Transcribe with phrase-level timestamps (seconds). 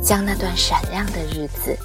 [0.00, 1.76] 将那段闪亮的日子，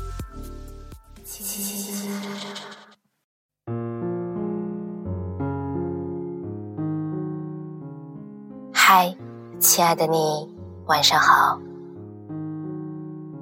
[8.72, 9.16] 嗨，
[9.60, 10.48] 亲爱的你，
[10.86, 11.60] 晚上好，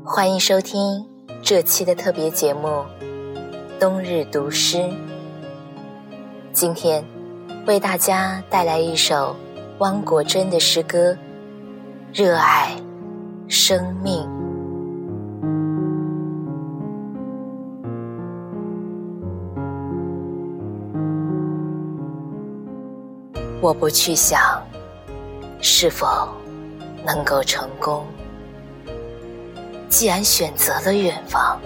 [0.05, 1.05] 欢迎收听
[1.43, 2.67] 这期的特别节目
[3.79, 4.77] 《冬日读诗》。
[6.53, 7.03] 今天
[7.67, 9.35] 为大家带来一首
[9.79, 11.11] 汪国真的诗歌
[12.13, 12.75] 《热爱
[13.49, 14.23] 生命》。
[23.61, 24.65] 我不去想
[25.59, 26.29] 是否
[27.05, 28.05] 能够成功，
[29.89, 31.59] 既然选择了远方，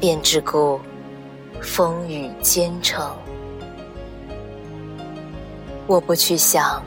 [0.00, 0.80] 便只顾
[1.62, 3.08] 风雨兼程。
[5.86, 6.82] 我不去想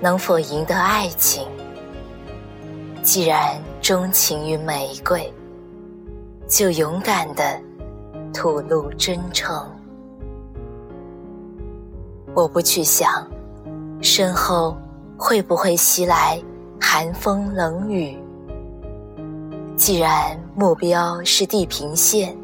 [0.00, 1.46] 能否赢得爱情，
[3.02, 5.30] 既然钟情于玫瑰，
[6.48, 7.60] 就勇敢的
[8.32, 9.70] 吐露真诚。
[12.34, 13.26] 我不去想，
[14.00, 14.76] 身后
[15.16, 16.40] 会不会袭来
[16.80, 18.16] 寒风冷雨。
[19.76, 22.36] 既然目标是地平线，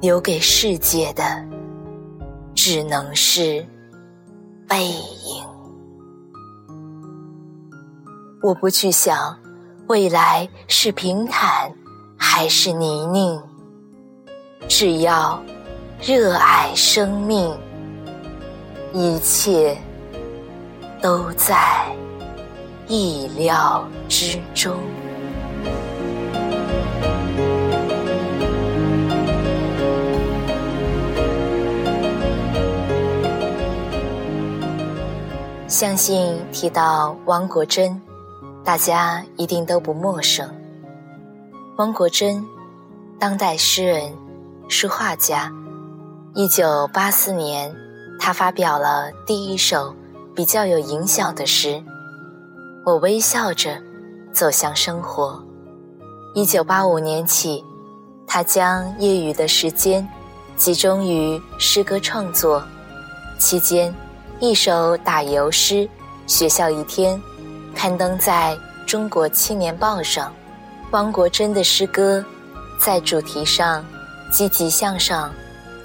[0.00, 1.22] 留给世界的
[2.54, 3.66] 只能是
[4.68, 5.44] 背影。
[8.42, 9.36] 我不去想
[9.88, 11.72] 未来是平坦
[12.16, 13.42] 还是泥泞，
[14.68, 15.42] 只要
[16.00, 17.52] 热爱生命。
[18.92, 19.76] 一切
[21.02, 21.56] 都在
[22.86, 24.74] 意料之中。
[35.66, 38.00] 相信提到汪国真，
[38.64, 40.48] 大家一定都不陌生。
[41.76, 42.44] 汪国真，
[43.20, 44.12] 当代诗人、
[44.68, 45.52] 书画家，
[46.34, 47.87] 一九八四年。
[48.18, 49.94] 他发表了第一首
[50.34, 51.82] 比较有影响的诗。
[52.84, 53.80] 我微笑着
[54.32, 55.42] 走向生活。
[56.34, 57.64] 一九八五年起，
[58.26, 60.06] 他将业余的时间
[60.56, 62.62] 集中于诗歌创作。
[63.38, 63.94] 期间，
[64.40, 65.74] 一首打油诗
[66.26, 67.16] 《学校一天》
[67.76, 68.56] 刊登在
[68.86, 70.32] 中国青年报上。
[70.92, 72.24] 汪国真的诗歌
[72.80, 73.84] 在主题上
[74.32, 75.30] 积极向上、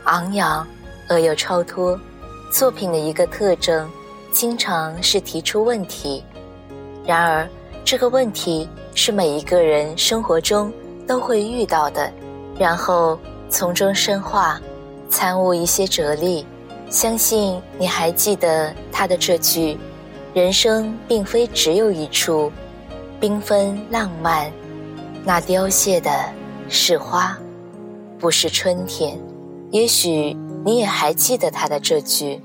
[0.05, 0.65] 昂扬
[1.09, 1.99] 而又超脱。
[2.53, 3.89] 作品的一个特征，
[4.31, 6.23] 经常是提出问题，
[7.03, 7.49] 然而
[7.83, 10.71] 这个问题是每一个人生活中
[11.07, 12.13] 都会遇到的，
[12.55, 13.17] 然后
[13.49, 14.61] 从中深化，
[15.09, 16.45] 参悟一些哲理。
[16.91, 19.75] 相信你还记得他的这句
[20.31, 22.51] ：“人生并非只有一处，
[23.19, 24.51] 缤纷浪漫，
[25.25, 26.11] 那凋谢的
[26.69, 27.35] 是花，
[28.19, 29.19] 不是春天。”
[29.73, 30.37] 也许。
[30.65, 32.41] 你也还记得他的这句：“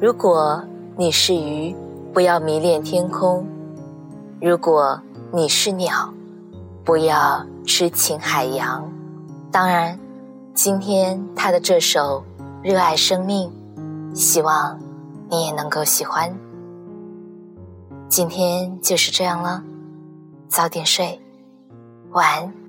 [0.00, 0.62] 如果
[0.96, 1.74] 你是鱼，
[2.12, 3.44] 不要迷恋天空；
[4.40, 5.00] 如果
[5.32, 6.12] 你是鸟，
[6.84, 8.90] 不要痴情海洋。”
[9.52, 9.98] 当然，
[10.52, 12.24] 今天他的这首
[12.62, 13.52] 《热爱生命》，
[14.14, 14.78] 希望
[15.28, 16.36] 你也能够喜欢。
[18.08, 19.62] 今天就是这样了，
[20.48, 21.20] 早点睡，
[22.10, 22.59] 晚安。